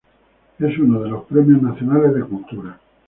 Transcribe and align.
Es 0.57 0.79
uno 0.79 0.99
de 1.01 1.09
los 1.09 1.25
Premios 1.25 1.61
Nacionales 1.61 2.15
de 2.15 2.21
Cultura. 2.23 2.79